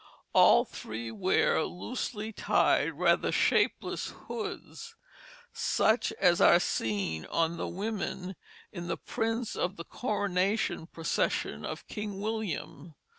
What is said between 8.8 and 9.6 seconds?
the prints